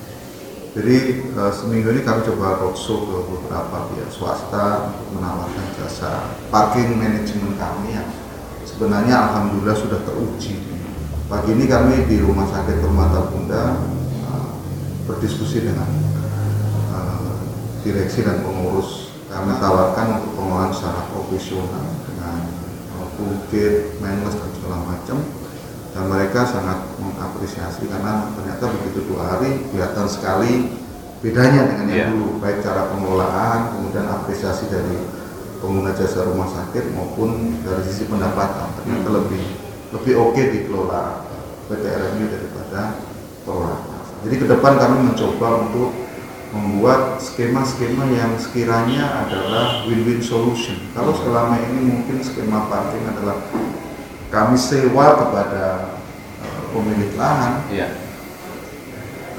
Jadi 0.79 1.27
uh, 1.35 1.51
seminggu 1.51 1.91
ini 1.91 2.07
kami 2.07 2.23
coba 2.23 2.63
roadshow 2.63 3.03
ke 3.03 3.17
beberapa 3.27 3.91
pihak 3.91 4.07
swasta 4.15 4.87
untuk 4.87 5.19
menawarkan 5.19 5.67
jasa 5.75 6.31
parking 6.53 6.95
manajemen 6.95 7.59
kami 7.59 7.99
yang 7.99 8.07
sebenarnya 8.63 9.17
alhamdulillah 9.17 9.75
sudah 9.75 9.99
teruji. 10.07 10.68
Pagi 11.29 11.53
ini 11.53 11.69
kami 11.69 12.09
di 12.09 12.25
Rumah 12.25 12.49
Sakit 12.49 12.81
Permata 12.81 13.29
Bunda 13.29 13.77
uh, 14.33 14.49
berdiskusi 15.05 15.61
dengan 15.61 15.85
uh, 16.89 17.37
direksi 17.85 18.25
dan 18.25 18.41
pengurus. 18.41 19.13
Kami 19.29 19.61
tawarkan 19.61 20.25
untuk 20.25 20.41
pengelolaan 20.41 20.73
secara 20.73 21.05
profesional 21.13 21.85
dengan 22.09 22.49
uh, 22.97 23.07
bukit, 23.21 24.01
menles 24.01 24.41
dan 24.41 24.51
segala 24.57 24.81
macam. 24.89 25.21
Dan 25.93 26.05
mereka 26.09 26.49
sangat 26.49 26.97
mengapresiasi 26.97 27.85
karena 27.93 28.33
ternyata 28.33 28.65
begitu 28.81 29.13
dua 29.13 29.37
hari 29.37 29.69
kelihatan 29.69 30.09
sekali 30.09 30.81
bedanya 31.21 31.69
dengan 31.69 31.87
yang 31.93 31.97
Yeah. 31.99 32.09
dulu. 32.17 32.41
Baik 32.41 32.65
cara 32.65 32.89
pengelolaan 32.89 33.77
kemudian 33.77 34.09
apresiasi 34.09 34.65
dari 34.73 34.97
pengguna 35.61 35.93
jasa 35.93 36.25
rumah 36.25 36.49
sakit 36.49 36.89
maupun 36.97 37.61
dari 37.69 37.85
sisi 37.85 38.09
pendapatan. 38.09 38.73
Ternyata 38.81 39.13
lebih 39.13 39.45
lebih 39.93 40.15
oke 40.21 40.43
dikelola 40.43 41.25
PT 41.69 41.85
RMU 41.85 42.27
daripada 42.29 42.81
pengelola 43.45 43.77
jadi 44.27 44.35
ke 44.35 44.47
depan 44.51 44.73
kami 44.77 44.97
mencoba 45.13 45.49
untuk 45.69 45.91
membuat 46.49 47.21
skema-skema 47.21 48.09
yang 48.09 48.33
sekiranya 48.41 49.25
adalah 49.25 49.85
win-win 49.85 50.25
solution 50.25 50.81
kalau 50.97 51.13
selama 51.13 51.61
ini 51.61 51.81
mungkin 51.93 52.25
skema 52.25 52.69
parking 52.73 53.05
adalah 53.05 53.37
kami 54.29 54.57
sewa 54.57 55.07
kepada 55.25 55.65
eh, 56.41 56.61
pemilik 56.73 57.13
lahan 57.17 57.65
Iya. 57.69 57.89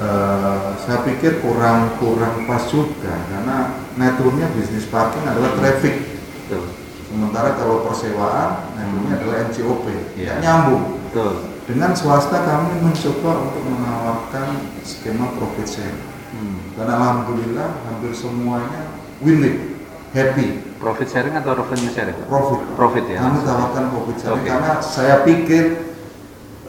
eh, 0.01 0.67
saya 0.81 1.01
pikir 1.05 1.41
kurang 1.41 1.97
kurang 1.97 2.45
pas 2.45 2.65
juga 2.69 3.13
karena 3.29 3.57
networknya 3.97 4.47
bisnis 4.53 4.87
parking 4.87 5.25
adalah 5.27 5.53
traffic. 5.59 6.18
Sementara 7.09 7.57
kalau 7.57 7.81
persewaan 7.83 8.69
networknya 8.73 9.13
adalah 9.17 9.35
NCOP 9.43 9.85
Iya. 9.85 10.05
tidak 10.13 10.37
nyambung 10.39 10.83
Betul. 11.09 11.33
dengan 11.65 11.91
swasta 11.91 12.37
kami 12.39 12.79
mencoba 12.79 13.31
untuk 13.43 13.63
menawarkan 13.65 14.47
skema 14.81 15.33
profit 15.33 15.65
sharing 15.67 16.05
Hmm. 16.29 16.61
dan 16.77 16.85
alhamdulillah 16.87 17.81
hampir 17.83 18.13
semuanya 18.13 18.93
win-win 19.17 19.81
happy 20.13 20.61
Profit 20.77 21.09
sharing 21.09 21.33
atau 21.33 21.57
revenue 21.57 21.89
sharing? 21.89 22.15
profit 22.23 22.61
Profit 22.73 23.05
ya. 23.09 23.19
kami 23.19 23.41
tawarkan 23.41 23.83
profit 23.89 24.15
sharing 24.15 24.39
Oke. 24.39 24.47
karena 24.47 24.71
saya 24.77 25.25
pikir 25.25 25.89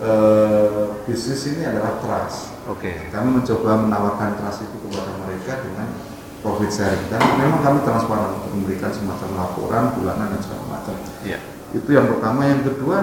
eh, 0.01 0.85
bisnis 1.05 1.45
ini 1.47 1.63
adalah 1.63 2.01
trust 2.01 2.57
Oke. 2.67 3.13
kami 3.13 3.29
mencoba 3.37 3.71
menawarkan 3.79 4.35
trust 4.35 4.65
itu 4.65 4.77
kepada 4.81 5.13
mereka 5.21 5.61
dengan 5.61 5.87
profit 6.41 6.71
sharing. 6.73 7.07
Dan 7.13 7.21
memang 7.39 7.61
kami 7.65 7.79
transparan 7.85 8.37
untuk 8.41 8.53
memberikan 8.57 8.91
semacam 8.93 9.29
laporan 9.37 9.85
bulanan 9.97 10.27
dan 10.37 10.41
segala 10.41 10.65
macam. 10.69 10.95
Iya. 11.25 11.39
itu 11.71 11.91
yang 11.95 12.11
pertama. 12.11 12.41
Yang 12.51 12.63
kedua 12.75 12.97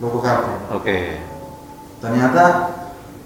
logo 0.00 0.18
kafe. 0.20 0.52
Oke. 0.72 0.98
ternyata 1.96 2.76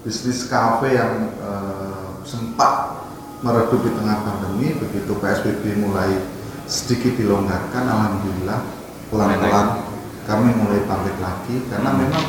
bisnis 0.06 0.46
kafe 0.46 0.94
yang 0.94 1.34
eh, 1.42 2.08
sempat 2.22 3.02
meredup 3.42 3.82
di 3.82 3.90
tengah 3.92 4.22
pandemi 4.22 4.78
begitu 4.78 5.10
PSBB 5.18 5.82
mulai 5.82 6.22
sedikit 6.70 7.18
dilonggarkan 7.18 7.82
alhamdulillah 7.82 8.62
pelan-pelan 9.10 9.90
kami 10.30 10.54
mulai 10.54 10.80
bangkit 10.87 11.16
lagi. 11.18 11.56
Karena 11.66 11.90
memang 11.90 12.25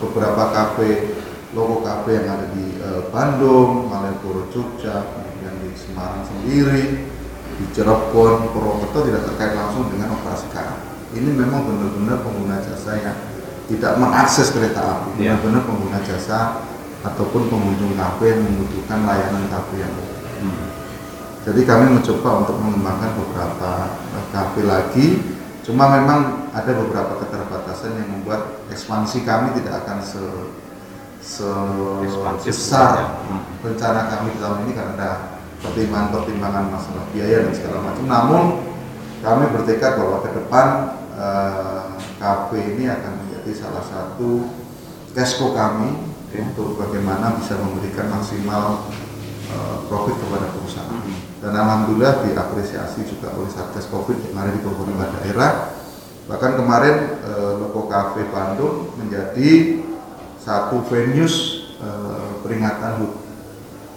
beberapa 0.00 0.42
kafe 0.54 1.12
logo 1.54 1.80
kafe 1.86 2.18
yang 2.18 2.26
ada 2.34 2.46
di 2.50 2.66
eh, 2.82 3.02
Bandung, 3.14 3.86
Malioboro, 3.88 4.50
Jogja, 4.50 5.06
kemudian 5.06 5.54
di 5.62 5.70
Semarang 5.78 6.26
sendiri, 6.26 7.06
di 7.54 7.64
Cirebon, 7.70 8.50
Purwokerto 8.50 9.06
tidak 9.06 9.22
terkait 9.30 9.54
langsung 9.54 9.86
dengan 9.88 10.18
operasi 10.18 10.50
KA. 10.50 10.74
Ini 11.14 11.30
memang 11.30 11.62
benar-benar 11.62 12.26
pengguna 12.26 12.58
jasa 12.58 12.98
yang 12.98 13.16
tidak 13.70 13.96
mengakses 13.96 14.50
kereta 14.50 14.82
api, 14.82 15.22
Iya. 15.22 15.38
benar-benar 15.38 15.62
pengguna 15.64 15.98
jasa 16.02 16.60
ataupun 17.06 17.46
pengunjung 17.48 17.94
kafe 17.94 18.34
yang 18.34 18.42
membutuhkan 18.44 19.06
layanan 19.06 19.46
kafe 19.48 19.78
yang 19.80 19.94
Hmm. 20.34 20.68
jadi 21.46 21.62
kami 21.64 21.94
mencoba 21.96 22.44
untuk 22.44 22.58
mengembangkan 22.60 23.16
beberapa 23.16 23.70
eh, 24.12 24.26
kafe 24.34 24.60
lagi. 24.66 25.06
Cuma 25.64 25.88
memang 25.88 26.50
ada 26.52 26.68
beberapa 26.76 27.16
keterbatasan 27.24 27.96
yang 27.96 28.08
membuat 28.12 28.68
ekspansi 28.68 29.24
kami 29.24 29.56
tidak 29.56 29.80
akan 29.86 30.04
se 30.04 30.20
sebesar 31.24 33.16
rencana 33.64 34.00
kami 34.12 34.36
di 34.36 34.38
tahun 34.44 34.58
ini 34.68 34.72
karena 34.76 34.92
ada 34.92 35.10
pertimbangan-pertimbangan 35.64 36.64
masalah 36.68 37.04
biaya 37.16 37.48
dan 37.48 37.52
segala 37.56 37.78
macam. 37.80 38.04
Namun 38.04 38.42
kami 39.24 39.44
bertekad 39.56 39.96
bahwa 39.96 40.20
ke 40.20 40.30
depan 40.36 40.66
eh, 41.16 42.68
ini 42.76 42.84
akan 42.92 43.12
menjadi 43.24 43.52
salah 43.56 43.84
satu 43.84 44.52
cashflow 45.16 45.56
kami 45.56 45.96
Oke. 46.28 46.38
untuk 46.40 46.76
bagaimana 46.76 47.32
bisa 47.40 47.56
memberikan 47.56 48.12
maksimal 48.12 48.92
eh, 49.48 49.76
profit 49.88 50.16
kepada 50.20 50.52
perusahaan. 50.52 50.92
Hmm. 50.92 51.16
Dan 51.40 51.52
alhamdulillah 51.56 52.24
diapresiasi 52.28 53.04
juga 53.08 53.32
oleh 53.36 53.48
Satgas 53.48 53.88
Covid 53.88 54.20
yang 54.28 54.36
ada 54.44 54.52
di 54.52 54.60
beberapa 54.60 55.08
daerah. 55.20 55.72
Bahkan 56.28 56.52
kemarin 56.60 56.96
eh, 57.24 57.52
Loko 57.64 57.88
Cafe 57.88 58.28
Bandung 58.28 58.92
menjadi 59.00 59.80
satu 60.44 60.84
venues 60.92 61.34
eh, 61.80 62.32
peringatan 62.44 63.00
HUT 63.00 63.12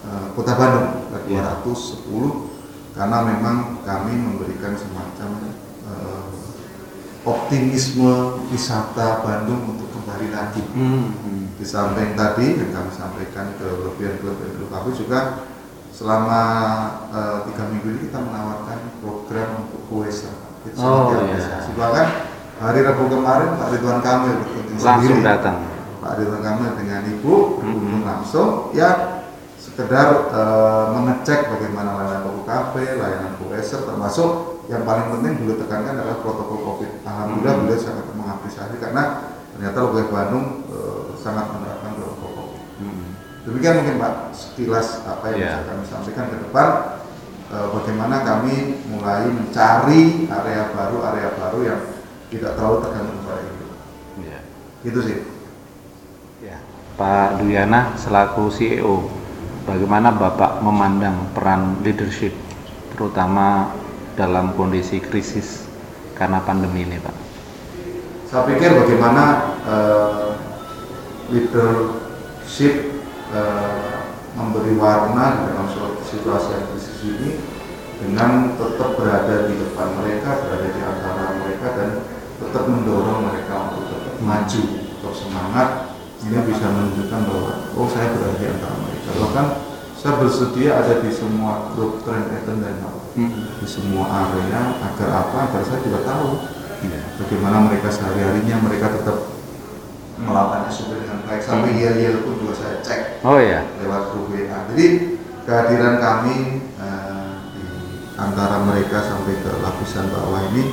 eh, 0.08 0.28
Kota 0.32 0.54
Bandung 0.56 0.88
ke 1.12 1.18
Iya. 1.28 1.60
210 1.60 2.96
karena 2.96 3.18
memang 3.28 3.84
kami 3.84 4.14
memberikan 4.16 4.74
semacam 4.80 5.30
eh, 5.44 6.24
optimisme 7.28 8.40
wisata 8.48 9.22
Bandung 9.28 9.76
untuk 9.76 9.92
kembali 9.92 10.32
lagi. 10.32 10.64
Hmm. 10.72 11.12
hmm. 11.12 11.44
Di 11.60 11.66
samping 11.68 12.16
tadi 12.16 12.56
yang 12.56 12.72
kami 12.72 12.92
sampaikan 12.96 13.52
ke 13.60 13.68
kelebihan 13.68 14.16
kami 14.72 14.90
juga 14.96 15.44
selama 15.92 16.42
eh, 17.12 17.38
tiga 17.52 17.64
minggu 17.68 17.88
ini 17.92 18.00
kita 18.08 18.24
menawarkan 18.24 18.80
program 19.04 19.68
untuk 19.68 19.84
kuesa. 19.92 20.32
Oh, 20.80 21.16
iya. 21.28 21.64
Bahkan 21.76 22.08
hari 22.60 22.80
Rabu 22.84 23.08
kemarin 23.08 23.56
Pak 23.56 23.68
Ridwan 23.72 24.00
Kamil 24.04 24.36
berkunjung 24.44 24.80
Langsung 24.84 25.16
sendiri. 25.16 25.24
datang. 25.24 25.77
Pak 26.08 26.24
Ridwan 26.24 26.40
Kamil 26.40 26.72
dengan 26.80 27.04
Ibu 27.04 27.60
berkunjung 27.60 28.08
langsung 28.08 28.72
ya 28.72 29.20
sekedar 29.60 30.32
eh, 30.32 30.86
mengecek 30.96 31.52
bagaimana 31.52 32.00
layanan 32.00 32.24
toko 32.24 32.42
kafe, 32.48 32.96
layanan 32.96 33.36
kueser 33.36 33.84
termasuk 33.84 34.64
yang 34.72 34.88
paling 34.88 35.12
penting 35.12 35.44
beliau 35.44 35.60
tekankan 35.60 36.00
adalah 36.00 36.24
protokol 36.24 36.60
Covid. 36.64 37.04
Alhamdulillah 37.04 37.54
Mhm. 37.60 37.62
beliau 37.68 37.80
sangat 37.84 38.06
mengapresiasi 38.16 38.76
karena 38.80 39.04
ternyata 39.52 39.78
Logoy 39.84 40.08
Bandung 40.08 40.64
eh, 40.72 41.12
sangat 41.20 41.52
menerapkan 41.52 41.92
protokol 42.00 42.32
Covid. 42.40 42.64
Hmm. 42.80 43.08
Demikian 43.44 43.76
mungkin 43.84 43.96
Pak 44.00 44.14
sekilas 44.32 44.88
apa 45.04 45.26
yang 45.36 45.40
Iya. 45.44 45.52
bisa 45.52 45.62
kami 45.68 45.84
sampaikan 45.92 46.26
ke 46.32 46.38
depan 46.48 46.68
eh, 47.52 47.68
bagaimana 47.76 48.16
kami 48.24 48.56
mulai 48.88 49.28
mencari 49.28 50.02
area 50.32 50.64
baru 50.72 50.98
area 51.04 51.30
baru 51.36 51.60
yang 51.68 51.80
tidak 52.32 52.56
terlalu 52.56 52.78
tergantung 52.88 53.20
pada 53.28 53.44
itu. 53.44 53.66
Iya. 54.24 54.40
Gitu 54.88 55.00
sih. 55.04 55.18
Ya. 56.48 56.58
Pak 56.96 57.44
Duyana 57.44 58.00
selaku 58.00 58.48
CEO, 58.48 59.04
bagaimana 59.68 60.16
Bapak 60.16 60.64
memandang 60.64 61.28
peran 61.36 61.84
leadership 61.84 62.32
terutama 62.96 63.76
dalam 64.16 64.56
kondisi 64.56 65.04
krisis 65.04 65.68
karena 66.16 66.40
pandemi 66.42 66.88
ini, 66.88 66.98
Pak? 67.04 67.16
Saya 68.32 68.48
pikir 68.48 68.80
bagaimana 68.80 69.24
eh, 69.68 70.30
leadership 71.36 72.96
eh, 73.36 73.98
memberi 74.34 74.74
warna 74.80 75.52
dalam 75.52 75.68
situasi 76.02 76.50
yang 76.56 76.66
krisis 76.72 76.98
ini 77.04 77.30
dengan 77.98 78.54
tetap 78.56 78.94
berada 78.96 79.50
di 79.50 79.58
depan 79.58 80.00
mereka, 80.00 80.44
berada 80.46 80.68
di 80.70 80.82
antara 80.82 81.24
mereka 81.44 81.68
dan 81.76 81.90
tetap 82.38 82.64
mendorong 82.70 83.26
mereka 83.26 83.74
untuk 83.74 83.84
tetap 83.90 84.16
maju, 84.22 84.64
tetap 84.96 85.14
semangat. 85.14 85.70
Ini 86.18 86.38
bisa 86.50 86.66
menunjukkan 86.66 87.22
bahwa 87.30 87.52
oh 87.78 87.88
saya 87.88 88.10
berada 88.12 88.38
di 88.42 88.48
antara 88.50 88.76
mereka. 88.82 89.10
Bahkan 89.22 89.46
saya 89.94 90.14
bersedia 90.18 90.72
ada 90.82 90.94
di 90.98 91.10
semua 91.14 91.70
grup 91.74 92.02
trend 92.02 92.30
attendant 92.32 92.82
di 93.58 93.68
semua 93.70 94.06
area 94.26 94.78
agar 94.82 95.10
apa? 95.26 95.38
Agar 95.50 95.62
saya 95.62 95.80
juga 95.82 96.02
tahu 96.06 96.30
Iya. 96.78 97.02
bagaimana 97.18 97.58
mereka 97.66 97.90
sehari-harinya 97.90 98.62
mereka 98.62 98.94
tetap 98.94 99.18
melakukan 100.22 100.70
SOP 100.70 100.94
dengan 100.94 101.26
baik 101.26 101.42
sampai 101.42 101.74
yel-yel 101.74 102.22
pun 102.22 102.38
juga 102.38 102.54
saya 102.54 102.76
cek 102.86 103.26
Oh 103.26 103.42
ya. 103.42 103.66
lewat 103.82 104.14
grup 104.14 104.30
WA 104.30 104.46
jadi 104.70 104.86
kehadiran 105.42 105.98
kami 105.98 106.36
eh, 106.78 107.30
di 107.58 107.66
antara 108.14 108.62
mereka 108.62 109.02
sampai 109.02 109.42
ke 109.42 109.52
lapisan 109.58 110.06
bawah 110.14 110.46
ini 110.54 110.70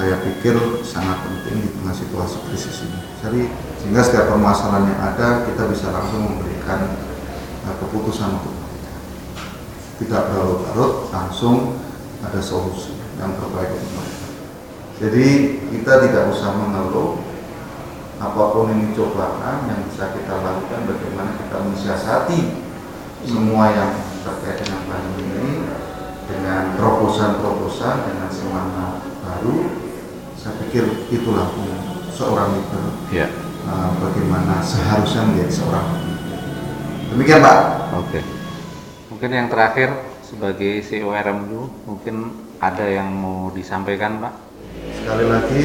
saya 0.00 0.16
pikir 0.24 0.56
sangat 0.80 1.28
penting 1.28 1.60
di 1.60 1.68
tengah 1.76 1.92
situasi 1.92 2.40
krisis 2.48 2.88
ini 2.88 3.00
jadi 3.20 3.52
sehingga 3.84 4.00
setiap 4.00 4.32
permasalahan 4.32 4.88
yang 4.88 5.00
ada 5.12 5.44
kita 5.44 5.68
bisa 5.68 5.92
langsung 5.92 6.24
memberikan 6.24 6.88
eh, 7.68 7.74
keputusan 7.84 8.40
untuk 8.40 8.60
tidak 10.00 10.32
berlarut-larut, 10.32 11.12
langsung 11.12 11.76
ada 12.24 12.40
solusi 12.40 12.96
yang 13.20 13.36
terbaik 13.36 13.76
untuk 13.76 13.92
mereka. 14.00 14.26
Jadi 14.96 15.28
kita 15.68 15.92
tidak 16.08 16.32
usah 16.32 16.50
mengeluh, 16.56 17.20
apa 18.16 18.42
pun 18.56 18.72
ini 18.72 18.96
cobaan 18.96 19.68
yang 19.68 19.80
bisa 19.84 20.16
kita 20.16 20.40
lakukan 20.40 20.88
bagaimana 20.88 21.36
kita 21.36 21.56
mensiasati 21.60 22.40
semua 23.28 23.68
yang 23.76 23.92
terkait 24.24 24.64
dengan 24.64 24.80
pandemi 24.88 25.24
ini 25.28 25.52
dengan 26.24 26.72
terobosan-terobosan 26.80 27.96
dengan 28.08 28.28
semangat 28.32 29.04
baru 29.20 29.79
saya 30.40 30.56
pikir 30.64 30.88
itulah 31.12 31.52
seorang 32.16 32.56
leader 32.56 32.84
Ya. 33.12 33.28
uh, 33.68 33.92
bagaimana 34.00 34.64
seharusnya 34.64 35.28
menjadi 35.28 35.52
seorang 35.52 35.86
demikian 37.12 37.44
Pak 37.44 37.58
Oke. 38.00 38.20
Mungkin 39.12 39.30
yang 39.36 39.48
terakhir 39.52 39.92
sebagai 40.24 40.80
CEO 40.80 41.12
RMU 41.12 41.68
mungkin 41.84 42.32
ada 42.56 42.88
yang 42.88 43.12
mau 43.12 43.52
disampaikan 43.52 44.16
Pak? 44.16 44.32
sekali 44.96 45.26
lagi 45.28 45.62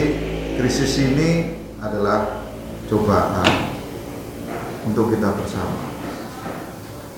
krisis 0.59 0.91
ini 0.99 1.55
adalah 1.79 2.43
cobaan 2.91 3.47
untuk 4.83 5.13
kita 5.15 5.31
bersama 5.39 5.95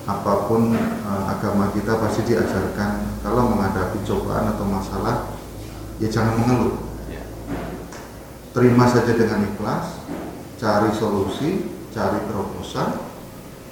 apa 0.06 0.32
pun 0.46 0.72
uh, 0.78 1.24
agama 1.26 1.74
kita 1.74 1.98
pasti 1.98 2.22
diajarkan 2.32 3.20
kalau 3.20 3.50
menghadapi 3.50 3.98
cobaan 4.06 4.46
atau 4.54 4.64
masalah 4.64 5.34
ya 5.98 6.06
jangan 6.06 6.38
mengeluh. 6.38 6.87
Terima 8.52 8.84
saja 8.88 9.12
dengan 9.12 9.44
ikhlas 9.44 10.00
cari 10.58 10.90
solusi 10.94 11.68
cari 11.92 12.18
terobosan 12.26 12.98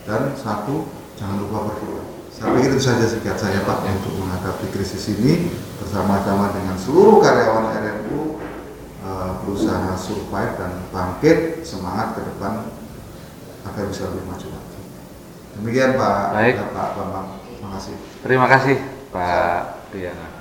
dan 0.06 0.32
satu 0.38 0.86
jangan 1.18 1.42
lupa 1.42 1.72
berdoa 1.72 2.04
saya 2.30 2.52
pikir 2.52 2.76
itu 2.76 2.80
saja 2.84 3.08
sikat 3.08 3.40
saya 3.40 3.64
Pak 3.64 3.88
untuk 3.88 4.12
menghadapi 4.20 4.68
krisis 4.68 5.08
ini 5.16 5.48
bersama-sama 5.80 6.52
dengan 6.52 6.76
seluruh 6.76 7.24
karyawan 7.24 7.72
RMU 7.72 8.36
eh, 9.00 9.30
berusaha 9.40 9.96
survive 9.96 10.52
dan 10.60 10.72
bangkit 10.92 11.64
semangat 11.64 12.12
ke 12.16 12.20
depan 12.28 12.68
agar 13.66 13.84
bisa 13.88 14.12
lebih 14.12 14.24
maju 14.28 14.46
lagi 14.52 14.80
demikian 15.56 15.90
Pak 15.96 16.20
Baik. 16.36 16.54
Pak 16.76 16.88
Bambang 16.94 17.28
terima 17.48 17.70
kasih 17.80 17.94
Terima 18.26 18.46
kasih 18.50 18.76
Pak 19.14 19.88
Diana. 19.94 20.35